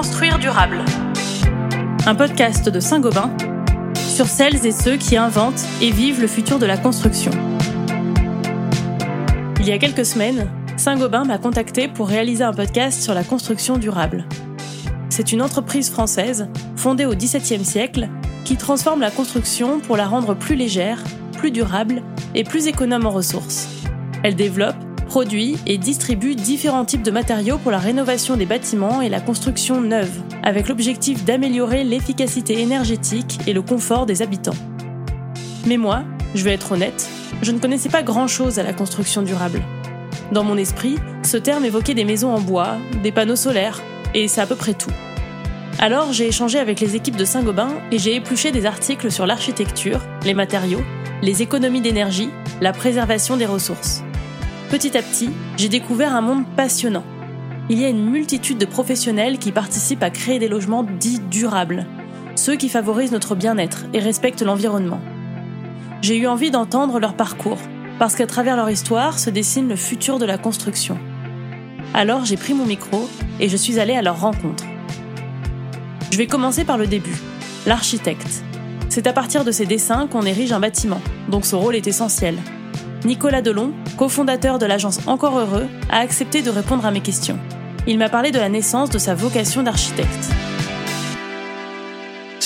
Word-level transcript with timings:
Construire 0.00 0.38
durable. 0.38 0.82
Un 2.06 2.14
podcast 2.14 2.70
de 2.70 2.80
Saint-Gobain 2.80 3.36
sur 3.94 4.24
celles 4.28 4.64
et 4.64 4.72
ceux 4.72 4.96
qui 4.96 5.18
inventent 5.18 5.62
et 5.82 5.90
vivent 5.90 6.22
le 6.22 6.26
futur 6.26 6.58
de 6.58 6.64
la 6.64 6.78
construction. 6.78 7.32
Il 9.58 9.68
y 9.68 9.72
a 9.72 9.76
quelques 9.76 10.06
semaines, 10.06 10.48
Saint-Gobain 10.78 11.24
m'a 11.24 11.36
contacté 11.36 11.86
pour 11.86 12.08
réaliser 12.08 12.42
un 12.42 12.54
podcast 12.54 13.02
sur 13.02 13.12
la 13.12 13.24
construction 13.24 13.76
durable. 13.76 14.24
C'est 15.10 15.32
une 15.32 15.42
entreprise 15.42 15.90
française 15.90 16.48
fondée 16.76 17.04
au 17.04 17.14
XVIIe 17.14 17.66
siècle 17.66 18.08
qui 18.46 18.56
transforme 18.56 19.02
la 19.02 19.10
construction 19.10 19.80
pour 19.80 19.98
la 19.98 20.06
rendre 20.06 20.32
plus 20.32 20.56
légère, 20.56 21.04
plus 21.36 21.50
durable 21.50 22.02
et 22.34 22.42
plus 22.42 22.68
économe 22.68 23.04
en 23.04 23.10
ressources. 23.10 23.68
Elle 24.22 24.34
développe, 24.34 24.76
produit 25.10 25.56
et 25.66 25.76
distribue 25.76 26.36
différents 26.36 26.84
types 26.84 27.02
de 27.02 27.10
matériaux 27.10 27.58
pour 27.58 27.72
la 27.72 27.80
rénovation 27.80 28.36
des 28.36 28.46
bâtiments 28.46 29.02
et 29.02 29.08
la 29.08 29.20
construction 29.20 29.80
neuve, 29.80 30.22
avec 30.44 30.68
l'objectif 30.68 31.24
d'améliorer 31.24 31.82
l'efficacité 31.82 32.60
énergétique 32.60 33.40
et 33.48 33.52
le 33.52 33.60
confort 33.60 34.06
des 34.06 34.22
habitants. 34.22 34.54
Mais 35.66 35.78
moi, 35.78 36.04
je 36.36 36.44
vais 36.44 36.52
être 36.52 36.70
honnête, 36.70 37.10
je 37.42 37.50
ne 37.50 37.58
connaissais 37.58 37.88
pas 37.88 38.04
grand-chose 38.04 38.60
à 38.60 38.62
la 38.62 38.72
construction 38.72 39.22
durable. 39.22 39.62
Dans 40.30 40.44
mon 40.44 40.56
esprit, 40.56 40.94
ce 41.24 41.36
terme 41.36 41.64
évoquait 41.64 41.94
des 41.94 42.04
maisons 42.04 42.32
en 42.32 42.40
bois, 42.40 42.76
des 43.02 43.10
panneaux 43.10 43.34
solaires, 43.34 43.82
et 44.14 44.28
c'est 44.28 44.40
à 44.40 44.46
peu 44.46 44.54
près 44.54 44.74
tout. 44.74 44.92
Alors 45.80 46.12
j'ai 46.12 46.28
échangé 46.28 46.60
avec 46.60 46.78
les 46.78 46.94
équipes 46.94 47.16
de 47.16 47.24
Saint-Gobain 47.24 47.72
et 47.90 47.98
j'ai 47.98 48.14
épluché 48.14 48.52
des 48.52 48.64
articles 48.64 49.10
sur 49.10 49.26
l'architecture, 49.26 50.02
les 50.24 50.34
matériaux, 50.34 50.84
les 51.20 51.42
économies 51.42 51.80
d'énergie, 51.80 52.30
la 52.60 52.72
préservation 52.72 53.36
des 53.36 53.46
ressources. 53.46 54.04
Petit 54.70 54.96
à 54.96 55.02
petit, 55.02 55.30
j'ai 55.56 55.68
découvert 55.68 56.14
un 56.14 56.20
monde 56.20 56.44
passionnant. 56.56 57.02
Il 57.68 57.80
y 57.80 57.84
a 57.84 57.88
une 57.88 58.08
multitude 58.08 58.56
de 58.56 58.64
professionnels 58.64 59.38
qui 59.38 59.50
participent 59.50 60.04
à 60.04 60.10
créer 60.10 60.38
des 60.38 60.46
logements 60.46 60.84
dits 60.84 61.18
durables, 61.18 61.86
ceux 62.36 62.54
qui 62.54 62.68
favorisent 62.68 63.10
notre 63.10 63.34
bien-être 63.34 63.86
et 63.92 63.98
respectent 63.98 64.42
l'environnement. 64.42 65.00
J'ai 66.02 66.16
eu 66.16 66.28
envie 66.28 66.52
d'entendre 66.52 67.00
leur 67.00 67.14
parcours, 67.14 67.58
parce 67.98 68.14
qu'à 68.14 68.28
travers 68.28 68.54
leur 68.56 68.70
histoire 68.70 69.18
se 69.18 69.28
dessine 69.28 69.68
le 69.68 69.74
futur 69.74 70.20
de 70.20 70.24
la 70.24 70.38
construction. 70.38 70.96
Alors 71.92 72.24
j'ai 72.24 72.36
pris 72.36 72.54
mon 72.54 72.64
micro 72.64 73.08
et 73.40 73.48
je 73.48 73.56
suis 73.56 73.80
allée 73.80 73.96
à 73.96 74.02
leur 74.02 74.20
rencontre. 74.20 74.64
Je 76.12 76.16
vais 76.16 76.28
commencer 76.28 76.62
par 76.62 76.78
le 76.78 76.86
début, 76.86 77.16
l'architecte. 77.66 78.44
C'est 78.88 79.08
à 79.08 79.12
partir 79.12 79.44
de 79.44 79.50
ses 79.50 79.66
dessins 79.66 80.06
qu'on 80.06 80.22
érige 80.22 80.52
un 80.52 80.60
bâtiment, 80.60 81.00
donc 81.28 81.44
ce 81.44 81.56
rôle 81.56 81.74
est 81.74 81.88
essentiel. 81.88 82.36
Nicolas 83.04 83.42
Delon, 83.42 83.72
cofondateur 83.96 84.58
de 84.58 84.66
l'agence 84.66 85.00
Encore 85.06 85.38
Heureux, 85.38 85.68
a 85.90 85.98
accepté 85.98 86.42
de 86.42 86.50
répondre 86.50 86.84
à 86.84 86.90
mes 86.90 87.00
questions. 87.00 87.38
Il 87.86 87.98
m'a 87.98 88.08
parlé 88.08 88.30
de 88.30 88.38
la 88.38 88.48
naissance 88.48 88.90
de 88.90 88.98
sa 88.98 89.14
vocation 89.14 89.62
d'architecte. 89.62 90.30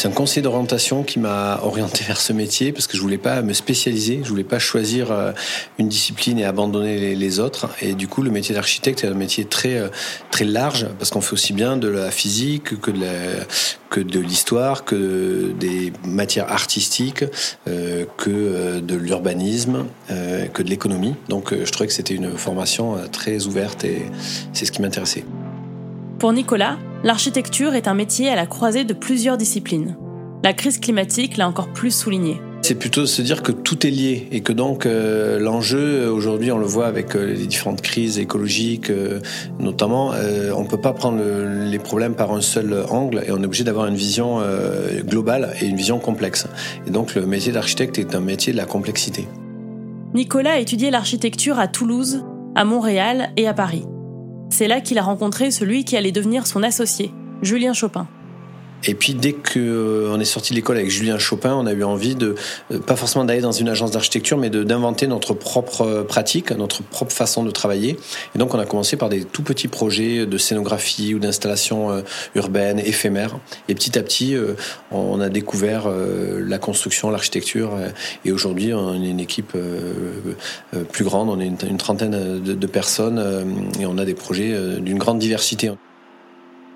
C'est 0.04 0.10
un 0.10 0.12
conseiller 0.12 0.42
d'orientation 0.42 1.02
qui 1.02 1.18
m'a 1.18 1.60
orienté 1.62 2.04
vers 2.04 2.20
ce 2.20 2.34
métier 2.34 2.72
parce 2.72 2.86
que 2.86 2.94
je 2.94 3.00
voulais 3.00 3.16
pas 3.16 3.40
me 3.40 3.54
spécialiser, 3.54 4.20
je 4.22 4.28
voulais 4.28 4.44
pas 4.44 4.58
choisir 4.58 5.10
euh, 5.10 5.32
une 5.78 5.88
discipline 5.88 6.38
et 6.38 6.44
abandonner 6.44 7.14
les 7.14 7.40
autres. 7.40 7.70
Et 7.80 7.94
du 7.94 8.06
coup, 8.06 8.20
le 8.20 8.30
métier 8.30 8.54
d'architecte 8.54 9.02
est 9.02 9.06
un 9.06 9.14
métier 9.14 9.46
très 9.46 9.78
euh, 9.78 9.88
très 10.30 10.44
large 10.44 10.88
parce 10.98 11.08
qu'on 11.08 11.22
fait 11.22 11.32
aussi 11.32 11.54
bien 11.54 11.78
de 11.78 11.88
la 11.88 12.10
physique 12.10 12.78
que 12.82 12.90
de 12.90 14.20
l'histoire, 14.20 14.84
que 14.84 15.54
des 15.58 15.90
matières 16.04 16.52
artistiques, 16.52 17.24
euh, 17.66 18.04
que 18.18 18.80
de 18.80 18.96
l'urbanisme, 18.96 19.86
que 20.08 20.62
de 20.62 20.68
l'économie. 20.68 21.14
Donc, 21.30 21.54
je 21.54 21.72
trouvais 21.72 21.86
que 21.86 21.94
c'était 21.94 22.14
une 22.14 22.36
formation 22.36 22.98
très 23.10 23.46
ouverte 23.46 23.84
et 23.84 24.02
c'est 24.52 24.66
ce 24.66 24.72
qui 24.72 24.82
m'intéressait. 24.82 25.24
Pour 26.18 26.34
Nicolas, 26.34 26.76
l'architecture 27.04 27.74
est 27.74 27.86
un 27.86 27.94
métier 27.94 28.30
à 28.30 28.34
la 28.34 28.46
croisée 28.46 28.84
de 28.84 28.94
plusieurs 28.94 29.36
disciplines. 29.36 29.96
La 30.42 30.52
crise 30.54 30.78
climatique 30.78 31.36
l'a 31.36 31.46
encore 31.46 31.68
plus 31.68 31.90
souligné. 31.90 32.40
C'est 32.62 32.76
plutôt 32.76 33.04
se 33.04 33.20
dire 33.20 33.42
que 33.42 33.52
tout 33.52 33.86
est 33.86 33.90
lié 33.90 34.26
et 34.32 34.40
que 34.40 34.52
donc 34.52 34.86
euh, 34.86 35.38
l'enjeu 35.38 36.08
aujourd'hui, 36.08 36.50
on 36.50 36.56
le 36.56 36.64
voit 36.64 36.86
avec 36.86 37.14
euh, 37.14 37.26
les 37.26 37.46
différentes 37.46 37.82
crises 37.82 38.18
écologiques, 38.18 38.88
euh, 38.88 39.20
notamment, 39.58 40.12
on 40.56 40.62
ne 40.62 40.68
peut 40.68 40.80
pas 40.80 40.94
prendre 40.94 41.20
les 41.22 41.78
problèmes 41.78 42.14
par 42.14 42.32
un 42.32 42.40
seul 42.40 42.74
angle 42.88 43.22
et 43.26 43.30
on 43.32 43.42
est 43.42 43.44
obligé 43.44 43.64
d'avoir 43.64 43.86
une 43.86 43.96
vision 43.96 44.40
globale 45.04 45.54
et 45.60 45.66
une 45.66 45.76
vision 45.76 45.98
complexe. 45.98 46.46
Et 46.86 46.90
donc 46.90 47.14
le 47.14 47.26
métier 47.26 47.52
d'architecte 47.52 47.98
est 47.98 48.14
un 48.14 48.20
métier 48.20 48.54
de 48.54 48.56
la 48.56 48.64
complexité. 48.64 49.28
Nicolas 50.14 50.52
a 50.52 50.58
étudié 50.58 50.90
l'architecture 50.90 51.58
à 51.58 51.68
Toulouse, 51.68 52.24
à 52.54 52.64
Montréal 52.64 53.30
et 53.36 53.46
à 53.46 53.52
Paris. 53.52 53.84
C'est 54.56 54.68
là 54.68 54.80
qu'il 54.80 54.98
a 54.98 55.02
rencontré 55.02 55.50
celui 55.50 55.84
qui 55.84 55.96
allait 55.96 56.12
devenir 56.12 56.46
son 56.46 56.62
associé, 56.62 57.10
Julien 57.42 57.72
Chopin. 57.72 58.06
Et 58.86 58.94
puis 58.94 59.14
dès 59.14 59.32
qu'on 59.32 59.56
euh, 59.56 60.18
est 60.18 60.24
sorti 60.24 60.52
de 60.52 60.56
l'école 60.56 60.76
avec 60.76 60.90
Julien 60.90 61.18
Chopin, 61.18 61.54
on 61.54 61.66
a 61.66 61.72
eu 61.72 61.84
envie 61.84 62.14
de, 62.14 62.34
euh, 62.70 62.78
pas 62.78 62.96
forcément 62.96 63.24
d'aller 63.24 63.40
dans 63.40 63.52
une 63.52 63.68
agence 63.68 63.90
d'architecture, 63.90 64.36
mais 64.36 64.50
d'inventer 64.50 65.06
notre 65.06 65.34
propre 65.34 65.82
euh, 65.82 66.04
pratique, 66.04 66.50
notre 66.50 66.82
propre 66.82 67.12
façon 67.12 67.44
de 67.44 67.50
travailler. 67.50 67.96
Et 68.34 68.38
donc 68.38 68.54
on 68.54 68.58
a 68.58 68.66
commencé 68.66 68.96
par 68.96 69.08
des 69.08 69.24
tout 69.24 69.42
petits 69.42 69.68
projets 69.68 70.26
de 70.26 70.38
scénographie 70.38 71.14
ou 71.14 71.18
d'installation 71.18 72.02
urbaine, 72.34 72.78
éphémère. 72.78 73.38
Et 73.68 73.74
petit 73.74 73.98
à 73.98 74.02
petit, 74.02 74.36
on 74.90 75.20
a 75.20 75.28
découvert 75.28 75.88
la 75.88 76.58
construction, 76.58 77.10
l'architecture. 77.10 77.72
Et 78.24 78.32
aujourd'hui, 78.32 78.72
on 78.74 79.02
est 79.02 79.08
une 79.08 79.20
équipe 79.20 79.56
plus 80.92 81.04
grande, 81.04 81.28
on 81.28 81.40
est 81.40 81.46
une 81.46 81.76
trentaine 81.76 82.40
de 82.40 82.66
personnes 82.66 83.64
et 83.80 83.86
on 83.86 83.98
a 83.98 84.04
des 84.04 84.14
projets 84.14 84.54
d'une 84.80 84.98
grande 84.98 85.18
diversité. 85.18 85.70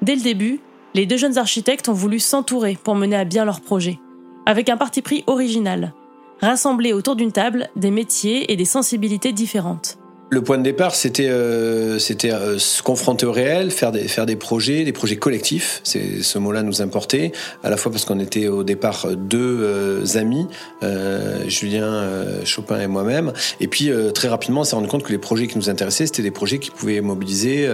Dès 0.03 0.15
le 0.15 0.23
début, 0.23 0.61
les 0.95 1.07
deux 1.07 1.17
jeunes 1.17 1.39
architectes 1.39 1.89
ont 1.89 1.95
voulu 1.95 2.19
s'entourer 2.19 2.79
pour 2.83 2.95
mener 2.95 3.17
à 3.17 3.25
bien 3.25 3.45
leur 3.45 3.61
projet, 3.61 3.99
avec 4.47 4.69
un 4.69 4.77
parti 4.77 5.03
pris 5.03 5.25
original, 5.27 5.93
rassembler 6.41 6.93
autour 6.93 7.17
d'une 7.17 7.33
table 7.33 7.69
des 7.77 7.91
métiers 7.91 8.53
et 8.53 8.57
des 8.57 8.65
sensibilités 8.65 9.33
différentes. 9.33 9.98
Le 10.31 10.43
point 10.43 10.59
de 10.59 10.63
départ, 10.63 10.95
c'était 10.95 11.29
euh, 11.31 11.99
euh, 12.25 12.59
se 12.59 12.83
confronter 12.83 13.25
au 13.25 13.33
réel, 13.33 13.71
faire 13.71 13.93
des 13.93 14.09
faire 14.09 14.27
des 14.27 14.37
projets, 14.37 14.85
des 14.85 14.93
projets 14.93 15.17
collectifs. 15.17 15.81
C'est 15.85 16.23
ce 16.23 16.39
mot-là 16.39 16.63
nous 16.63 16.83
importait 16.83 17.33
à 17.65 17.71
la 17.71 17.79
fois 17.79 17.91
parce 17.91 18.05
qu'on 18.05 18.21
était 18.21 18.47
au 18.47 18.63
départ 18.63 19.07
deux 19.17 19.61
euh, 19.63 20.05
amis, 20.17 20.47
euh, 20.83 21.49
Julien 21.49 21.87
euh, 21.87 22.45
Chopin 22.45 22.79
et 22.79 22.87
moi-même, 22.87 23.33
et 23.61 23.69
puis 23.69 23.91
très 24.15 24.29
rapidement, 24.29 24.61
on 24.61 24.65
s'est 24.65 24.77
rendu 24.77 24.89
compte 24.89 25.03
que 25.03 25.13
les 25.13 25.19
projets 25.19 25.47
qui 25.47 25.57
nous 25.57 25.71
intéressaient, 25.71 26.05
c'était 26.05 26.23
des 26.23 26.31
projets 26.31 26.59
qui 26.59 26.71
pouvaient 26.71 27.01
mobiliser 27.01 27.67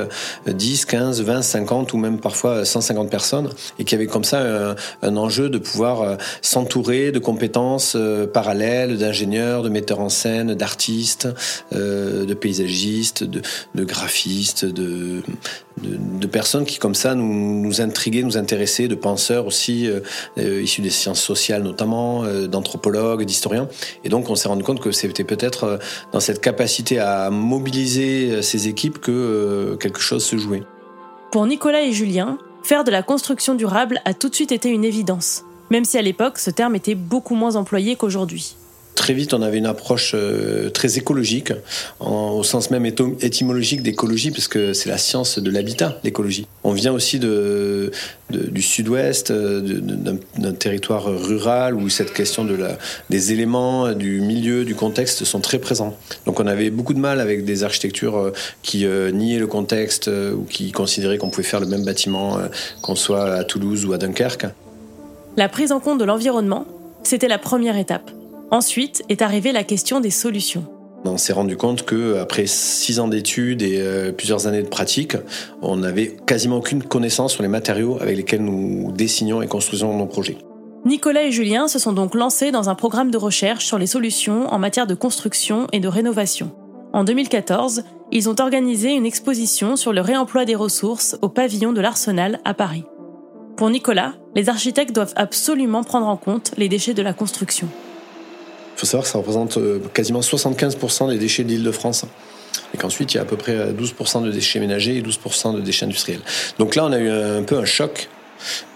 10, 0.47 0.84
15, 0.84 1.22
20, 1.22 1.43
50 1.43 1.93
ou 1.93 1.97
même 1.97 2.19
parfois 2.19 2.64
150 2.64 3.10
personnes, 3.10 3.50
et 3.81 3.84
qui 3.84 3.97
avaient 3.97 4.06
comme 4.06 4.25
ça 4.25 4.41
un, 4.41 4.76
un 5.03 5.16
enjeu 5.16 5.48
de 5.48 5.59
pouvoir 5.59 6.19
s'entourer 6.41 7.10
de 7.10 7.19
compétences 7.19 7.97
parallèles, 8.32 8.98
d'ingénieurs, 8.98 9.62
de 9.62 9.69
metteurs 9.69 10.00
en 10.00 10.09
scène, 10.09 10.54
d'artistes, 10.54 11.28
de 11.72 12.34
paysagistes, 12.44 13.25
de, 13.25 13.41
graphistes, 13.84 14.66
de, 14.66 15.22
personnes 16.31 16.66
qui 16.66 16.78
comme 16.78 16.94
ça 16.94 17.15
nous, 17.15 17.62
nous 17.62 17.81
intriguaient, 17.81 18.22
nous 18.22 18.37
intéressaient, 18.37 18.87
de 18.87 18.94
penseurs 18.94 19.47
aussi 19.47 19.87
euh, 19.87 20.00
euh, 20.37 20.62
issus 20.62 20.82
des 20.82 20.91
sciences 20.91 21.22
sociales 21.22 21.62
notamment, 21.62 22.25
euh, 22.25 22.47
d'anthropologues, 22.47 23.25
d'historiens. 23.25 23.66
Et 24.05 24.10
donc 24.10 24.28
on 24.28 24.34
s'est 24.34 24.49
rendu 24.49 24.62
compte 24.62 24.81
que 24.81 24.93
c'était 24.93 25.25
peut-être 25.25 25.78
dans 26.12 26.21
cette 26.21 26.43
capacité 26.43 26.99
à 26.99 27.31
mobiliser 27.31 28.43
ces 28.43 28.69
équipes 28.69 28.99
que 28.99 29.78
quelque 29.81 30.00
chose 30.00 30.22
se 30.22 30.37
jouait. 30.37 30.65
Pour 31.32 31.47
Nicolas 31.47 31.82
et 31.82 31.93
Julien, 31.93 32.37
faire 32.62 32.84
de 32.84 32.91
la 32.91 33.03
construction 33.03 33.55
durable 33.55 34.03
a 34.05 34.12
tout 34.12 34.28
de 34.28 34.34
suite 34.34 34.53
été 34.53 34.69
une 34.69 34.84
évidence, 34.84 35.44
même 35.71 35.87
si 35.87 35.97
à 35.97 36.03
l'époque 36.03 36.38
ce 36.38 36.50
terme 36.50 36.75
était 36.75 36.94
beaucoup 36.94 37.37
moins 37.37 37.56
employé 37.56 37.97
qu'aujourd'hui 37.97 38.56
très 39.04 39.12
vite, 39.12 39.34
on 39.34 39.42
avait 39.42 39.59
une 39.59 39.66
approche 39.66 40.12
euh, 40.15 40.70
très 40.70 40.97
écologique, 40.97 41.53
au 42.00 42.42
sens 42.42 42.70
même 42.70 42.87
étymologique 42.87 43.82
d'écologie, 43.82 44.31
parce 44.31 44.48
que 44.48 44.72
c'est 44.72 44.88
la 44.88 44.97
science 44.97 45.38
de 45.38 45.50
l'habitat, 45.50 46.00
l'écologie. 46.05 46.46
On 46.62 46.73
vient 46.73 46.90
aussi 46.90 47.19
du 47.19 48.62
sud-ouest, 48.62 49.31
euh, 49.31 49.61
d'un 50.38 50.52
territoire 50.55 51.05
rural 51.05 51.75
où 51.75 51.90
cette 51.90 52.14
question 52.14 52.49
des 53.11 53.32
éléments, 53.32 53.93
du 53.93 54.23
milieu, 54.23 54.64
du 54.64 54.75
contexte 54.75 55.25
sont 55.25 55.40
très 55.40 55.58
présents. 55.58 55.94
Donc 56.25 56.40
on 56.40 56.46
avait 56.46 56.70
beaucoup 56.70 56.94
de 56.94 56.99
mal 56.99 57.20
avec 57.20 57.44
des 57.44 57.62
architectures 57.62 58.17
euh, 58.17 58.32
qui 58.62 58.87
niaient 58.87 59.38
le 59.38 59.46
contexte 59.46 60.08
ou 60.08 60.44
qui 60.49 60.73
considéraient 60.73 61.19
qu'on 61.19 61.29
pouvait 61.29 61.46
faire 61.46 61.61
le 61.61 61.67
même 61.67 61.84
bâtiment 61.84 62.38
qu'on 62.81 62.94
soit 62.94 63.34
à 63.34 63.44
Toulouse 63.44 63.84
ou 63.84 63.93
à 63.93 63.99
Dunkerque. 63.99 64.46
La 65.37 65.50
prise 65.50 65.73
en 65.73 65.81
compte 65.81 65.99
de 66.00 66.05
l'environnement, 66.06 66.64
c'était 67.02 67.29
la 67.29 67.38
première 67.38 67.76
étape. 67.76 68.11
Ensuite 68.55 69.03
est 69.09 69.21
arrivée 69.21 69.51
la 69.51 69.65
question 69.65 69.99
des 69.99 70.11
solutions. 70.11 70.65
On 71.05 71.17
s'est 71.17 71.33
rendu 71.33 71.56
compte 71.56 71.85
que 71.85 72.19
après 72.19 72.47
six 72.47 73.01
ans 73.01 73.09
d'études 73.09 73.62
et 73.62 73.81
euh, 73.81 74.12
plusieurs 74.12 74.47
années 74.47 74.62
de 74.62 74.69
pratique, 74.69 75.17
on 75.61 75.79
n'avait 75.79 76.15
quasiment 76.25 76.59
aucune 76.59 76.85
connaissance 76.85 77.33
sur 77.33 77.43
les 77.43 77.49
matériaux 77.49 77.99
avec 78.01 78.17
lesquels 78.17 78.45
nous 78.45 78.93
dessinions 78.93 79.43
et 79.43 79.49
construisions 79.49 79.99
nos 79.99 80.06
projets. 80.06 80.39
Nicolas 80.85 81.25
et 81.25 81.33
Julien 81.33 81.67
se 81.67 81.81
sont 81.81 81.93
donc 81.93 82.15
lancés 82.15 82.53
dans 82.53 82.69
un 82.69 82.77
programme 82.77 83.11
de 83.11 83.19
recherche 83.19 83.67
sur 83.67 83.77
les 83.77 83.89
solutions 83.89 84.47
en 84.47 84.61
matière 84.61 84.87
de 84.87 84.95
construction 84.95 85.67
et 85.73 85.81
de 85.81 85.89
rénovation. 85.89 86.53
En 86.93 87.03
2014, 87.03 87.83
ils 88.12 88.29
ont 88.29 88.37
organisé 88.39 88.93
une 88.93 89.05
exposition 89.05 89.75
sur 89.75 89.93
le 89.93 90.01
réemploi 90.01 90.45
des 90.45 90.55
ressources 90.55 91.19
au 91.23 91.29
pavillon 91.29 91.73
de 91.73 91.81
l'Arsenal 91.81 92.39
à 92.45 92.55
Paris. 92.55 92.85
Pour 93.56 93.69
Nicolas, 93.69 94.15
les 94.37 94.49
architectes 94.49 94.95
doivent 94.95 95.15
absolument 95.17 95.83
prendre 95.83 96.06
en 96.06 96.17
compte 96.17 96.53
les 96.56 96.69
déchets 96.69 96.95
de 96.95 97.03
la 97.03 97.15
construction. 97.15 97.69
Il 98.75 98.81
faut 98.81 98.87
savoir 98.87 99.05
que 99.05 99.11
ça 99.11 99.19
représente 99.19 99.56
euh, 99.59 99.81
quasiment 99.93 100.21
75% 100.21 101.11
des 101.11 101.19
déchets 101.19 101.44
de 101.44 101.49
l'île 101.49 101.62
de 101.62 101.71
France. 101.71 102.05
Et 102.73 102.79
qu'ensuite, 102.79 103.15
il 103.15 103.17
y 103.17 103.19
a 103.19 103.23
à 103.23 103.26
peu 103.26 103.37
près 103.37 103.73
12% 103.73 104.25
de 104.25 104.31
déchets 104.31 104.61
ménagers 104.61 104.97
et 104.97 105.03
12% 105.03 105.55
de 105.55 105.61
déchets 105.61 105.85
industriels. 105.87 106.21
Donc 106.59 106.75
là, 106.75 106.85
on 106.85 106.93
a 106.93 106.99
eu 106.99 107.09
un 107.09 107.43
peu 107.43 107.56
un 107.56 107.65
choc 107.65 108.09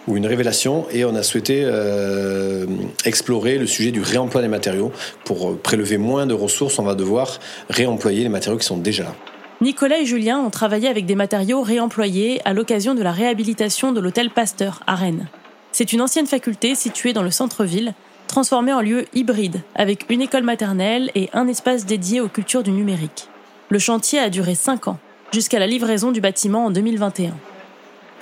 ou 0.06 0.16
une 0.16 0.26
révélation 0.26 0.86
et 0.90 1.04
on 1.04 1.14
a 1.14 1.22
souhaité 1.22 1.62
euh, 1.64 2.66
explorer 3.04 3.58
le 3.58 3.66
sujet 3.66 3.90
du 3.90 4.00
réemploi 4.00 4.40
des 4.40 4.48
matériaux. 4.48 4.92
Pour 5.24 5.58
prélever 5.58 5.98
moins 5.98 6.26
de 6.26 6.34
ressources, 6.34 6.78
on 6.78 6.84
va 6.84 6.94
devoir 6.94 7.38
réemployer 7.68 8.22
les 8.22 8.28
matériaux 8.28 8.58
qui 8.58 8.66
sont 8.66 8.78
déjà 8.78 9.04
là. 9.04 9.14
Nicolas 9.60 9.98
et 9.98 10.06
Julien 10.06 10.38
ont 10.38 10.50
travaillé 10.50 10.88
avec 10.88 11.04
des 11.04 11.16
matériaux 11.16 11.62
réemployés 11.62 12.40
à 12.44 12.54
l'occasion 12.54 12.94
de 12.94 13.02
la 13.02 13.10
réhabilitation 13.10 13.92
de 13.92 14.00
l'hôtel 14.00 14.30
Pasteur 14.30 14.80
à 14.86 14.94
Rennes. 14.94 15.26
C'est 15.72 15.92
une 15.92 16.00
ancienne 16.00 16.26
faculté 16.26 16.74
située 16.74 17.12
dans 17.12 17.24
le 17.24 17.30
centre-ville, 17.30 17.94
transformée 18.38 18.72
en 18.72 18.82
lieu 18.82 19.06
hybride, 19.14 19.62
avec 19.74 20.06
une 20.10 20.22
école 20.22 20.44
maternelle 20.44 21.10
et 21.16 21.28
un 21.32 21.48
espace 21.48 21.86
dédié 21.86 22.20
aux 22.20 22.28
cultures 22.28 22.62
du 22.62 22.70
numérique. 22.70 23.26
Le 23.68 23.80
chantier 23.80 24.20
a 24.20 24.30
duré 24.30 24.54
5 24.54 24.86
ans, 24.86 24.98
jusqu'à 25.32 25.58
la 25.58 25.66
livraison 25.66 26.12
du 26.12 26.20
bâtiment 26.20 26.66
en 26.66 26.70
2021. 26.70 27.32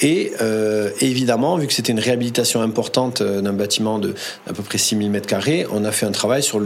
Et 0.00 0.32
euh, 0.40 0.88
évidemment, 1.02 1.58
vu 1.58 1.66
que 1.66 1.74
c'était 1.74 1.92
une 1.92 2.00
réhabilitation 2.00 2.62
importante 2.62 3.20
euh, 3.20 3.42
d'un 3.42 3.52
bâtiment 3.52 3.98
de 3.98 4.14
à 4.48 4.54
peu 4.54 4.62
près 4.62 4.78
6000 4.78 5.12
m2, 5.12 5.66
on 5.70 5.84
a 5.84 5.92
fait 5.92 6.06
un 6.06 6.12
travail 6.12 6.42
sur 6.42 6.62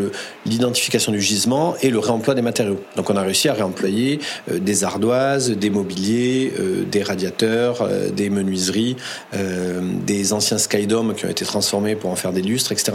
l'identification 0.46 1.10
du 1.10 1.20
gisement 1.20 1.74
et 1.82 1.90
le 1.90 1.98
réemploi 1.98 2.36
des 2.36 2.42
matériaux. 2.42 2.78
Donc 2.94 3.10
on 3.10 3.16
a 3.16 3.22
réussi 3.22 3.48
à 3.48 3.54
réemployer 3.54 4.20
euh, 4.48 4.60
des 4.60 4.84
ardoises, 4.84 5.50
des 5.50 5.70
mobiliers, 5.70 6.52
des 6.88 7.02
radiateurs, 7.02 7.88
des 8.12 8.30
menuiseries, 8.30 8.96
des 9.32 10.32
anciens 10.32 10.58
Skydome 10.58 11.14
qui 11.14 11.26
ont 11.26 11.30
été 11.30 11.44
transformés 11.44 11.96
pour 11.96 12.10
en 12.10 12.16
faire 12.16 12.32
des 12.32 12.42
lustres, 12.42 12.70
etc. 12.70 12.92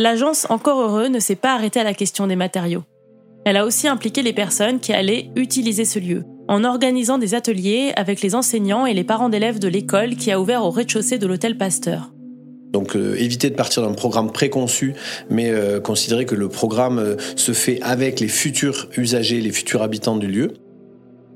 L'agence 0.00 0.46
Encore 0.48 0.80
Heureux 0.80 1.08
ne 1.08 1.18
s'est 1.18 1.34
pas 1.34 1.54
arrêtée 1.54 1.80
à 1.80 1.84
la 1.84 1.92
question 1.92 2.28
des 2.28 2.36
matériaux. 2.36 2.84
Elle 3.44 3.56
a 3.56 3.66
aussi 3.66 3.88
impliqué 3.88 4.22
les 4.22 4.32
personnes 4.32 4.78
qui 4.78 4.92
allaient 4.92 5.32
utiliser 5.34 5.84
ce 5.84 5.98
lieu, 5.98 6.22
en 6.46 6.62
organisant 6.62 7.18
des 7.18 7.34
ateliers 7.34 7.92
avec 7.96 8.22
les 8.22 8.36
enseignants 8.36 8.86
et 8.86 8.94
les 8.94 9.02
parents 9.02 9.28
d'élèves 9.28 9.58
de 9.58 9.66
l'école 9.66 10.14
qui 10.14 10.30
a 10.30 10.40
ouvert 10.40 10.64
au 10.64 10.70
rez-de-chaussée 10.70 11.18
de 11.18 11.26
l'hôtel 11.26 11.58
Pasteur. 11.58 12.12
Donc 12.72 12.94
euh, 12.94 13.16
éviter 13.18 13.50
de 13.50 13.56
partir 13.56 13.82
d'un 13.82 13.92
programme 13.92 14.30
préconçu, 14.30 14.94
mais 15.30 15.50
euh, 15.50 15.80
considérer 15.80 16.26
que 16.26 16.36
le 16.36 16.48
programme 16.48 17.00
euh, 17.00 17.16
se 17.34 17.50
fait 17.50 17.82
avec 17.82 18.20
les 18.20 18.28
futurs 18.28 18.88
usagers, 18.96 19.40
les 19.40 19.50
futurs 19.50 19.82
habitants 19.82 20.16
du 20.16 20.28
lieu. 20.28 20.52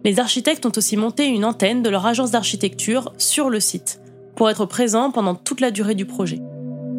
Les 0.04 0.20
architectes 0.20 0.66
ont 0.66 0.72
aussi 0.76 0.96
monté 0.96 1.26
une 1.26 1.44
antenne 1.44 1.82
de 1.82 1.90
leur 1.90 2.06
agence 2.06 2.30
d'architecture 2.30 3.12
sur 3.18 3.50
le 3.50 3.58
site, 3.58 4.00
pour 4.36 4.48
être 4.48 4.66
présents 4.66 5.10
pendant 5.10 5.34
toute 5.34 5.60
la 5.60 5.72
durée 5.72 5.96
du 5.96 6.06
projet. 6.06 6.38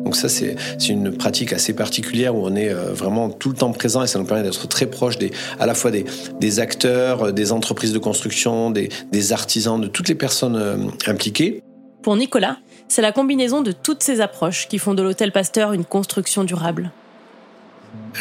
Donc 0.03 0.15
ça, 0.15 0.27
c'est 0.27 0.55
une 0.89 1.15
pratique 1.15 1.53
assez 1.53 1.73
particulière 1.73 2.35
où 2.35 2.45
on 2.45 2.55
est 2.55 2.69
euh, 2.69 2.94
vraiment 2.94 3.29
tout 3.29 3.50
le 3.50 3.55
temps 3.55 3.71
présent 3.71 4.03
et 4.03 4.07
ça 4.07 4.19
nous 4.19 4.25
permet 4.25 4.44
d'être 4.44 4.67
très 4.67 4.85
proche 4.85 5.17
des, 5.17 5.31
à 5.59 5.65
la 5.65 5.73
fois 5.73 5.91
des, 5.91 6.05
des 6.39 6.59
acteurs, 6.59 7.27
euh, 7.27 7.31
des 7.31 7.51
entreprises 7.51 7.94
de 7.94 8.00
construction, 8.00 8.69
des, 8.69 8.89
des 9.11 9.33
artisans, 9.33 9.79
de 9.79 9.88
toutes 9.88 10.09
les 10.09 10.15
personnes 10.15 10.55
euh, 10.55 10.75
impliquées. 11.07 11.63
Pour 12.01 12.17
Nicolas, 12.17 12.57
c'est 12.89 13.01
la 13.01 13.13
combinaison 13.13 13.61
de 13.61 13.71
toutes 13.71 14.03
ces 14.03 14.19
approches 14.19 14.67
qui 14.67 14.77
font 14.77 14.94
de 14.94 15.01
l'hôtel 15.01 15.31
Pasteur 15.31 15.71
une 15.71 15.85
construction 15.85 16.44
durable. 16.44 16.91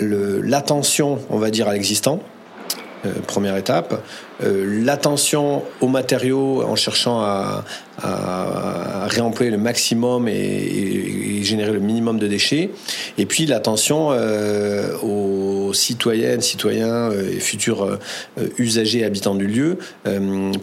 L'attention, 0.01 1.19
on 1.31 1.39
va 1.39 1.51
dire, 1.51 1.69
à 1.69 1.73
l'existant, 1.73 2.21
euh, 3.05 3.15
première 3.27 3.57
étape. 3.57 4.01
Euh, 4.45 4.85
l'attention 4.85 5.65
aux 5.81 5.89
matériaux 5.89 6.63
en 6.63 6.77
cherchant 6.77 7.21
à, 7.21 7.65
à, 8.01 9.07
réemployer 9.09 9.51
le 9.51 9.59
maximum 9.59 10.29
et, 10.29 10.33
et, 10.33 11.22
générer 11.45 11.73
le 11.73 11.81
minimum 11.81 12.19
de 12.19 12.27
déchets. 12.27 12.71
Et 13.19 13.27
puis 13.27 13.47
l'attention 13.47 14.09
euh, 14.13 14.97
aux 14.99 15.73
citoyennes, 15.75 16.41
citoyens 16.41 17.11
et 17.11 17.41
futurs 17.41 17.99
usagers 18.59 19.05
habitants 19.05 19.35
du 19.35 19.47
lieu 19.47 19.79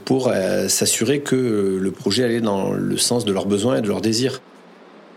pour 0.05 0.31
s'assurer 0.67 1.21
que 1.21 1.79
le 1.81 1.91
projet 1.91 2.23
allait 2.23 2.41
dans 2.41 2.71
le 2.71 2.97
sens 2.97 3.25
de 3.25 3.31
leurs 3.31 3.45
besoins 3.45 3.77
et 3.77 3.81
de 3.81 3.87
leurs 3.87 4.01
désirs. 4.01 4.41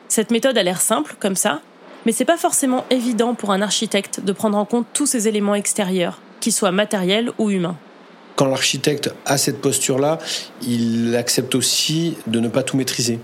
Cette 0.08 0.30
méthode 0.30 0.56
a 0.58 0.62
l'air 0.62 0.80
simple 0.80 1.16
comme 1.18 1.36
ça, 1.36 1.60
mais 2.04 2.12
c'est 2.12 2.24
pas 2.24 2.36
forcément 2.36 2.84
évident 2.90 3.34
pour 3.34 3.50
un 3.50 3.62
architecte 3.62 4.20
de 4.20 4.32
prendre 4.32 4.58
en 4.58 4.64
compte 4.64 4.86
tous 4.92 5.06
ces 5.06 5.28
éléments 5.28 5.54
extérieurs 5.54 6.20
qu'il 6.40 6.52
soit 6.52 6.72
matériel 6.72 7.30
ou 7.38 7.50
humain. 7.50 7.76
Quand 8.36 8.46
l'architecte 8.46 9.10
a 9.24 9.38
cette 9.38 9.60
posture-là, 9.60 10.18
il 10.66 11.14
accepte 11.16 11.54
aussi 11.54 12.16
de 12.26 12.40
ne 12.40 12.48
pas 12.48 12.62
tout 12.62 12.76
maîtriser. 12.76 13.20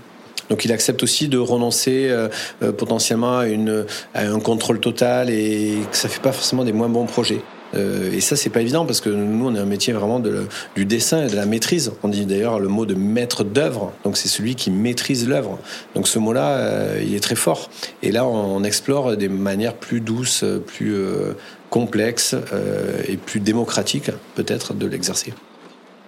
Donc 0.49 0.65
il 0.65 0.71
accepte 0.71 1.03
aussi 1.03 1.27
de 1.27 1.37
renoncer 1.37 2.07
euh, 2.09 2.27
euh, 2.63 2.71
potentiellement 2.71 3.39
à, 3.39 3.47
une, 3.47 3.85
à, 4.13 4.27
un 4.27 4.39
contrôle 4.39 4.79
total 4.79 5.29
et 5.29 5.77
que 5.89 5.97
ça 5.97 6.09
fait 6.09 6.21
pas 6.21 6.31
forcément 6.31 6.63
des 6.63 6.73
moins 6.73 6.89
bons 6.89 7.05
projets. 7.05 7.41
Euh, 7.75 8.11
et 8.11 8.21
ça, 8.21 8.35
c'est 8.35 8.49
pas 8.49 8.61
évident 8.61 8.85
parce 8.85 9.01
que 9.01 9.09
nous, 9.09 9.47
on 9.47 9.55
est 9.55 9.59
un 9.59 9.65
métier 9.65 9.93
vraiment 9.93 10.19
de, 10.19 10.47
du 10.75 10.85
dessin 10.85 11.25
et 11.25 11.29
de 11.29 11.35
la 11.35 11.45
maîtrise. 11.45 11.91
On 12.03 12.07
dit 12.07 12.25
d'ailleurs 12.25 12.59
le 12.59 12.67
mot 12.67 12.85
de 12.85 12.95
maître 12.95 13.43
d'œuvre. 13.43 13.93
Donc 14.03 14.17
c'est 14.17 14.27
celui 14.27 14.55
qui 14.55 14.71
maîtrise 14.71 15.27
l'œuvre. 15.27 15.59
Donc 15.95 16.07
ce 16.07 16.19
mot-là, 16.19 16.57
euh, 16.57 17.03
il 17.03 17.15
est 17.15 17.19
très 17.19 17.35
fort. 17.35 17.69
Et 18.03 18.11
là, 18.11 18.25
on, 18.25 18.63
explore 18.63 19.15
des 19.15 19.29
manières 19.29 19.73
plus 19.73 20.01
douces, 20.01 20.43
plus 20.67 20.93
euh, 20.93 21.33
complexes 21.69 22.35
euh, 22.53 23.01
et 23.07 23.15
plus 23.15 23.39
démocratiques, 23.39 24.11
peut-être, 24.35 24.73
de 24.73 24.85
l'exercer. 24.85 25.33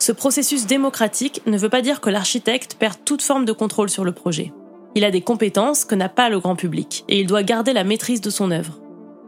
Ce 0.01 0.11
processus 0.11 0.65
démocratique 0.65 1.41
ne 1.45 1.57
veut 1.57 1.69
pas 1.69 1.83
dire 1.83 2.01
que 2.01 2.09
l'architecte 2.09 2.75
perd 2.75 2.97
toute 3.05 3.21
forme 3.21 3.45
de 3.45 3.51
contrôle 3.51 3.89
sur 3.89 4.03
le 4.03 4.11
projet. 4.11 4.51
Il 4.95 5.05
a 5.05 5.11
des 5.11 5.21
compétences 5.21 5.85
que 5.85 5.93
n'a 5.93 6.09
pas 6.09 6.29
le 6.29 6.39
grand 6.39 6.55
public 6.55 7.05
et 7.07 7.19
il 7.19 7.27
doit 7.27 7.43
garder 7.43 7.71
la 7.71 7.83
maîtrise 7.83 8.19
de 8.19 8.31
son 8.31 8.51
œuvre 8.51 8.81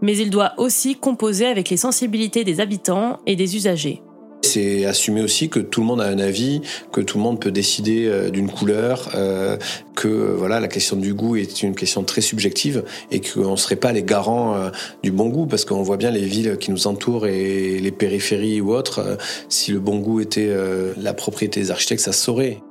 mais 0.04 0.18
il 0.18 0.30
doit 0.30 0.54
aussi 0.58 0.96
composer 0.96 1.48
avec 1.48 1.70
les 1.70 1.78
sensibilités 1.78 2.44
des 2.44 2.60
habitants 2.60 3.20
et 3.26 3.38
des 3.38 3.56
usagers. 3.56 4.04
C'est 4.44 4.86
assumer 4.86 5.22
aussi 5.22 5.50
que 5.50 5.60
tout 5.60 5.82
le 5.82 5.88
monde 5.88 6.02
a 6.02 6.06
un 6.06 6.20
avis, 6.20 6.62
que 6.92 7.02
tout 7.02 7.18
le 7.18 7.24
monde 7.24 7.40
peut 7.40 7.52
décider 7.52 8.06
euh, 8.06 8.30
d'une 8.30 8.52
couleur, 8.52 9.10
euh, 9.16 9.58
que 9.96 10.08
voilà 10.08 10.60
la 10.60 10.68
question 10.68 10.98
du 10.98 11.14
goût 11.14 11.38
est 11.38 11.64
une 11.64 11.76
question 11.76 12.04
très 12.04 12.22
subjective 12.22 12.84
et 13.10 13.22
qu'on 13.22 13.52
ne 13.52 13.56
serait 13.56 13.78
pas 13.78 13.94
les 13.94 14.04
garants 14.04 14.56
euh, 14.56 14.70
du 15.02 15.12
bon 15.12 15.30
goût 15.30 15.46
parce 15.46 15.64
qu'on 15.64 15.82
voit 15.82 15.98
bien 15.98 16.12
les 16.12 16.26
villes 16.26 16.58
qui 16.60 16.72
nous 16.72 16.88
entourent 16.88 17.26
et 17.26 17.80
les 17.80 17.92
périphéries 17.92 18.60
ou 18.60 18.74
autres. 18.74 19.18
si 19.48 19.72
le 19.72 19.80
bon 19.80 20.00
goût 20.00 20.20
était 20.20 20.54
la 20.98 21.14
propriété 21.14 21.62
des 21.62 21.72
architectes, 21.72 22.02
ça 22.02 22.12
se 22.12 22.22
saurait. 22.22 22.62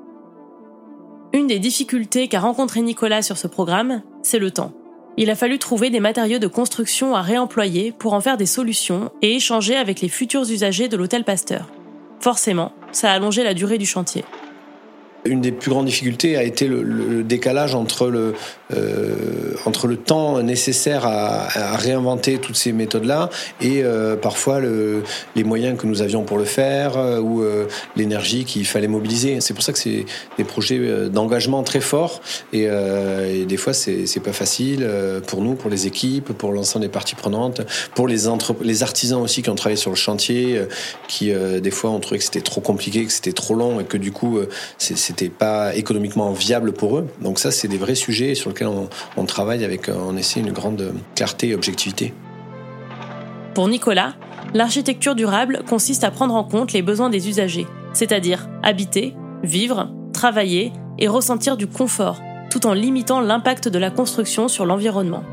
Une 1.32 1.47
des 1.47 1.58
difficultés 1.58 2.28
qu'a 2.28 2.40
rencontré 2.40 2.82
Nicolas 2.82 3.23
sur 3.23 3.38
ce 3.38 3.47
programme, 3.47 4.02
c'est 4.23 4.38
le 4.38 4.50
temps. 4.50 4.73
Il 5.19 5.28
a 5.31 5.37
fallu 5.37 5.59
trouver 5.59 5.90
des 5.90 6.00
matériaux 6.00 6.38
de 6.38 6.47
construction 6.47 7.14
à 7.14 7.21
réemployer 7.21 7.92
pour 7.92 8.14
en 8.14 8.21
faire 8.21 8.38
des 8.38 8.47
solutions 8.47 9.11
et 9.21 9.37
échanger 9.37 9.76
avec 9.76 10.00
les 10.00 10.09
futurs 10.09 10.50
usagers 10.50 10.88
de 10.88 10.97
l'hôtel 10.97 11.25
Pasteur. 11.25 11.69
Forcément, 12.21 12.73
ça 12.92 13.11
a 13.11 13.14
allongé 13.14 13.45
la 13.45 13.52
durée 13.52 13.78
du 13.78 13.87
chantier. 13.87 14.25
Une 15.25 15.41
des 15.41 15.52
plus 15.52 15.71
grandes 15.71 15.87
difficultés 15.87 16.37
a 16.37 16.43
été 16.43 16.67
le, 16.67 16.83
le 16.83 17.23
décalage 17.23 17.76
entre 17.76 18.09
le, 18.09 18.35
euh, 18.75 19.55
entre 19.67 19.87
le 19.87 19.97
temps 19.97 20.43
nécessaire 20.43 21.07
à, 21.07 21.47
à 21.47 21.76
réinventer 21.76 22.38
toutes 22.38 22.57
ces 22.57 22.73
méthodes-là 22.73 23.31
et 23.61 23.85
euh, 23.85 24.17
parfois 24.17 24.59
le, 24.59 25.05
les 25.37 25.45
moyens 25.45 25.79
que 25.79 25.87
nous 25.87 26.02
avions 26.02 26.25
pour 26.25 26.38
le 26.38 26.45
faire 26.45 26.97
euh, 26.97 27.21
ou 27.21 27.43
euh, 27.43 27.67
l'énergie 27.95 28.45
qu'il 28.45 28.67
fallait 28.67 28.88
mobiliser. 28.88 29.41
C'est 29.41 29.55
pour 29.55 29.62
ça 29.62 29.73
que 29.73 29.79
c'est 29.79 30.07
des 30.38 30.45
projets 30.45 30.79
euh, 30.81 31.09
d'engagement 31.09 31.62
très 31.62 31.81
forts 31.81 32.21
et, 32.52 32.64
et 32.64 33.45
des 33.45 33.57
fois 33.57 33.73
c'est 33.73 34.23
pas 34.23 34.33
facile 34.33 34.88
pour 35.26 35.41
nous, 35.41 35.55
pour 35.55 35.71
les 35.71 35.87
équipes, 35.87 36.33
pour 36.33 36.52
l'ensemble 36.52 36.85
des 36.85 36.91
parties 36.91 37.14
prenantes, 37.14 37.61
pour 37.95 38.09
les, 38.09 38.23
les 38.62 38.83
artisans 38.83 39.21
aussi 39.21 39.43
qui 39.43 39.50
ont 39.50 39.55
travaillé 39.55 39.76
sur 39.76 39.91
le 39.91 39.97
chantier, 39.97 40.61
qui 41.09 41.33
des 41.33 41.71
fois 41.71 41.91
ont 41.91 42.00
trouvé 42.00 42.19
que 42.19 42.25
c'était 42.25 42.41
trop 42.41 42.61
compliqué, 42.61 43.05
que 43.05 43.12
c'était 43.12 43.33
trop 43.33 43.55
long 43.55 43.81
et 43.81 43.85
que 43.85 43.97
du 43.97 44.12
coup 44.12 44.38
c'est 44.79 44.97
c'était 45.12 45.28
pas 45.28 45.75
économiquement 45.75 46.33
viable 46.33 46.73
pour 46.73 46.97
eux. 46.97 47.07
Donc 47.21 47.38
ça, 47.38 47.50
c'est 47.50 47.69
des 47.69 47.76
vrais 47.76 47.95
sujets 47.95 48.35
sur 48.35 48.49
lesquels 48.49 48.71
on, 49.16 49.25
travaille 49.26 49.62
avec, 49.62 49.90
on 49.90 50.16
essaie 50.16 50.40
une 50.40 50.52
grande 50.52 50.95
clarté 51.14 51.49
et 51.49 51.54
objectivité. 51.54 52.14
Pour 53.54 53.69
Nicolas, 53.69 54.14
l'architecture 54.54 55.14
durable 55.14 55.64
consiste 55.69 56.02
à 56.04 56.11
prendre 56.11 56.35
en 56.35 56.45
compte 56.45 56.73
les 56.73 56.81
besoins 56.81 57.11
des 57.11 57.28
usagers, 57.28 57.66
c'est-à-dire 57.92 58.49
habiter, 58.62 59.14
vivre, 59.42 59.92
travailler 60.14 60.73
et 60.99 61.09
ressentir 61.09 61.59
du 61.59 61.66
confort, 61.66 62.19
tout 62.50 62.66
en 62.66 62.73
limitant 62.73 63.21
l'impact 63.21 63.69
de 63.69 63.78
la 63.78 63.90
construction 63.90 64.49
sur 64.49 64.64
l'environnement. 64.64 65.25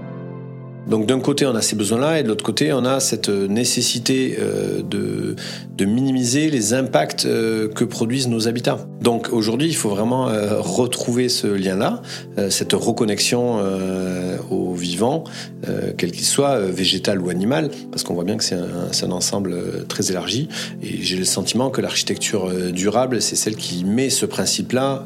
Donc 0.88 1.05
d'un 1.05 1.19
côté, 1.19 1.45
on 1.45 1.55
a 1.55 1.62
ces 1.62 1.75
besoins-là, 1.75 2.19
et 2.19 2.24
de 2.24 2.27
l'autre 2.27 2.43
côté, 2.43 2.74
on 2.74 2.83
a 2.86 3.00
cette 3.00 3.29
nécessité 3.29 4.38
euh, 4.39 4.81
de, 4.81 5.36
de 5.77 5.86
minimiser 5.86 6.50
les 6.50 6.74
impacts 6.74 7.25
euh, 7.25 7.67
que 7.67 7.83
produisent 7.83 8.27
nos 8.27 8.48
habitats. 8.48 8.88
Donc 9.01 9.29
aujourd'hui, 9.31 9.67
il 9.67 9.75
faut 9.75 9.89
vraiment 9.89 10.29
euh, 10.29 10.59
retrouver 10.59 11.29
ce 11.29 11.48
lien-là, 11.48 12.01
cette 12.50 12.74
reconnexion 12.74 13.59
au 14.50 14.74
vivant, 14.74 15.24
quel 15.98 16.12
qu'il 16.12 16.25
soit, 16.25 16.59
végétal 16.59 17.21
ou 17.21 17.29
animal, 17.29 17.69
parce 17.91 18.03
qu'on 18.03 18.13
voit 18.13 18.24
bien 18.24 18.38
que 18.38 18.43
c'est 18.43 18.55
un, 18.55 19.07
un, 19.07 19.12
ensemble 19.12 19.86
très 19.88 20.09
élargi. 20.09 20.48
Et 20.81 21.01
j'ai 21.01 21.17
le 21.17 21.25
sentiment 21.25 21.69
que 21.69 21.81
l'architecture 21.81 22.51
durable, 22.71 23.21
c'est 23.21 23.36
celle 23.36 23.55
qui 23.55 23.83
met 23.83 24.09
ce 24.09 24.25
principe-là 24.25 25.05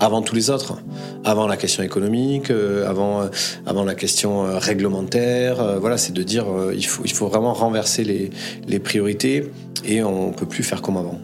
avant 0.00 0.22
tous 0.22 0.34
les 0.34 0.50
autres, 0.50 0.78
avant 1.24 1.46
la 1.46 1.56
question 1.56 1.82
économique, 1.82 2.52
avant, 2.86 3.30
avant 3.66 3.84
la 3.84 3.94
question 3.94 4.58
réglementaire 4.58 4.81
euh, 4.86 5.78
voilà, 5.78 5.98
c'est 5.98 6.12
de 6.12 6.22
dire 6.22 6.48
euh, 6.48 6.74
il 6.74 6.86
faut, 6.86 7.02
il 7.04 7.12
faut 7.12 7.28
vraiment 7.28 7.52
renverser 7.52 8.04
les, 8.04 8.30
les 8.66 8.78
priorités 8.78 9.50
et 9.84 10.02
on 10.02 10.28
ne 10.28 10.32
peut 10.34 10.46
plus 10.46 10.62
faire 10.62 10.82
comme 10.82 10.96
avant. 10.96 11.20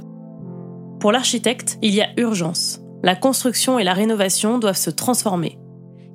Pour 1.01 1.13
l'architecte, 1.13 1.79
il 1.83 1.95
y 1.95 2.01
a 2.01 2.09
urgence. 2.17 2.81
La 3.03 3.15
construction 3.15 3.79
et 3.79 3.85
la 3.85 3.95
rénovation 3.95 4.59
doivent 4.59 4.77
se 4.77 4.91
transformer. 4.91 5.59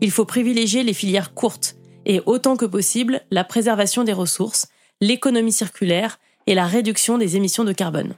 Il 0.01 0.11
faut 0.11 0.25
privilégier 0.25 0.83
les 0.83 0.93
filières 0.93 1.33
courtes 1.33 1.75
et 2.05 2.21
autant 2.25 2.57
que 2.57 2.65
possible 2.65 3.21
la 3.31 3.45
préservation 3.45 4.03
des 4.03 4.11
ressources, 4.11 4.67
l'économie 4.99 5.53
circulaire 5.53 6.19
et 6.47 6.55
la 6.55 6.65
réduction 6.65 7.17
des 7.17 7.37
émissions 7.37 7.63
de 7.63 7.71
carbone. 7.71 8.13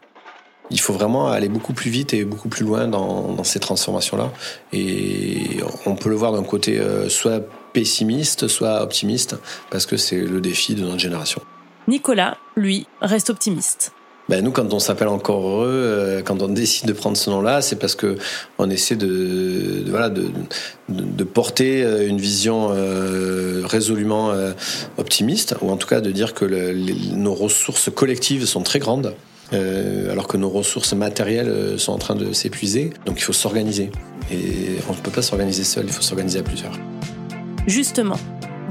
Il 0.71 0.79
faut 0.79 0.93
vraiment 0.93 1.27
aller 1.27 1.47
beaucoup 1.47 1.73
plus 1.73 1.91
vite 1.91 2.15
et 2.15 2.25
beaucoup 2.25 2.49
plus 2.49 2.65
loin 2.65 2.87
dans, 2.87 3.33
dans 3.33 3.43
ces 3.43 3.59
transformations-là. 3.59 4.31
Et 4.73 5.59
on 5.85 5.95
peut 5.95 6.09
le 6.09 6.15
voir 6.15 6.31
d'un 6.31 6.43
côté 6.43 6.79
euh, 6.79 7.07
soit 7.07 7.47
pessimiste, 7.75 8.47
soit 8.47 8.81
optimiste, 8.81 9.35
parce 9.69 9.85
que 9.85 9.97
c'est 9.97 10.21
le 10.21 10.39
défi 10.39 10.75
de 10.75 10.81
notre 10.81 10.99
génération. 10.99 11.41
Nicolas, 11.89 12.37
lui, 12.55 12.87
reste 13.01 13.29
optimiste. 13.29 13.91
Ben 14.29 14.43
nous, 14.43 14.51
quand 14.51 14.73
on 14.73 14.79
s'appelle 14.79 15.09
encore 15.09 15.47
heureux, 15.47 15.69
euh, 15.69 16.21
quand 16.23 16.41
on 16.41 16.47
décide 16.47 16.87
de 16.87 16.93
prendre 16.93 17.15
ce 17.15 17.29
nom-là, 17.29 17.61
c'est 17.61 17.75
parce 17.75 17.93
que 17.93 18.17
on 18.57 18.71
essaie 18.71 18.95
de, 18.95 19.83
voilà 19.87 20.09
de, 20.09 20.31
de, 20.89 21.23
porter 21.23 21.83
euh, 21.83 22.07
une 22.07 22.17
vision 22.17 22.69
euh, 22.71 23.61
résolument 23.65 24.33
optimiste, 24.97 25.55
ou 25.61 25.69
en 25.69 25.77
tout 25.77 25.87
cas 25.87 26.01
de 26.01 26.11
dire 26.11 26.33
que 26.33 26.45
nos 27.13 27.35
ressources 27.35 27.91
collectives 27.93 28.45
sont 28.45 28.63
très 28.63 28.79
grandes. 28.79 29.13
alors 29.51 30.27
que 30.27 30.37
nos 30.37 30.49
ressources 30.49 30.93
matérielles 30.93 31.77
sont 31.77 31.93
en 31.93 31.99
train 31.99 32.15
de 32.15 32.33
s'épuiser. 32.33 32.93
Donc 33.05 33.19
il 33.19 33.23
faut 33.23 33.39
s'organiser. 33.43 33.91
Et 34.31 34.79
on 34.89 34.93
ne 34.93 34.97
peut 34.97 35.11
pas 35.11 35.21
s'organiser 35.21 35.63
seul, 35.63 35.85
il 35.85 35.93
faut 35.93 36.01
s'organiser 36.01 36.39
à 36.39 36.43
plusieurs. 36.43 36.79
Justement, 37.67 38.19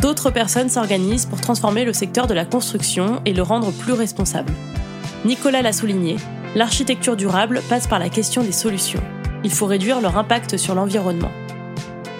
d'autres 0.00 0.30
personnes 0.30 0.68
s'organisent 0.68 1.26
pour 1.26 1.40
transformer 1.40 1.84
le 1.84 1.92
secteur 1.92 2.26
de 2.26 2.34
la 2.34 2.44
construction 2.44 3.20
et 3.24 3.32
le 3.32 3.42
rendre 3.42 3.72
plus 3.72 3.92
responsable. 3.92 4.52
Nicolas 5.24 5.62
l'a 5.62 5.72
souligné, 5.72 6.16
l'architecture 6.54 7.16
durable 7.16 7.60
passe 7.68 7.86
par 7.86 7.98
la 7.98 8.08
question 8.08 8.42
des 8.42 8.52
solutions. 8.52 9.02
Il 9.42 9.50
faut 9.52 9.66
réduire 9.66 10.00
leur 10.00 10.16
impact 10.16 10.56
sur 10.56 10.74
l'environnement. 10.74 11.32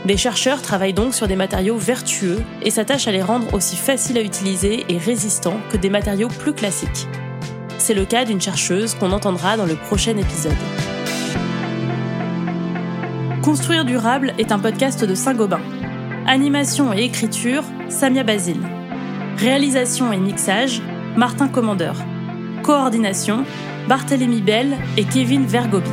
Des 0.04 0.16
chercheurs 0.18 0.60
travaillent 0.60 0.92
donc 0.92 1.14
sur 1.14 1.28
des 1.28 1.36
matériaux 1.36 1.78
vertueux 1.78 2.42
et 2.60 2.70
s'attachent 2.70 3.08
à 3.08 3.12
les 3.12 3.22
rendre 3.22 3.54
aussi 3.54 3.76
faciles 3.76 4.18
à 4.18 4.22
utiliser 4.22 4.84
et 4.88 4.98
résistants 4.98 5.60
que 5.70 5.78
des 5.78 5.88
matériaux 5.88 6.28
plus 6.28 6.52
classiques. 6.52 7.06
C'est 7.78 7.94
le 7.94 8.04
cas 8.04 8.24
d'une 8.24 8.40
chercheuse 8.40 8.94
qu'on 8.94 9.12
entendra 9.12 9.56
dans 9.56 9.64
le 9.64 9.76
prochain 9.76 10.16
épisode. 10.16 10.52
Construire 13.42 13.84
durable 13.84 14.34
est 14.38 14.52
un 14.52 14.58
podcast 14.58 15.04
de 15.04 15.14
Saint-Gobain, 15.14 15.60
Animation 16.26 16.94
et 16.94 17.02
écriture, 17.02 17.64
Samia 17.90 18.22
Basile. 18.22 18.62
Réalisation 19.36 20.10
et 20.10 20.16
mixage, 20.16 20.80
Martin 21.18 21.48
Commandeur. 21.48 21.96
Coordination, 22.62 23.44
Barthélémy 23.88 24.40
Bell 24.40 24.78
et 24.96 25.04
Kevin 25.04 25.44
Vergobi. 25.44 25.90